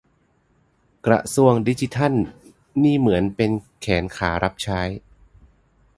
[1.05, 2.13] กระทรวงดิจิทัล
[2.83, 3.51] นี่เหมือนไปเป็น
[3.81, 4.81] แขนขารับใช้